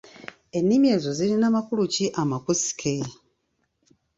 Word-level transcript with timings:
Ennini 0.57 0.87
ezo 0.95 1.09
zirina 1.17 1.47
makulu 1.55 1.83
ki 1.93 2.05
amakusike? 2.21 2.93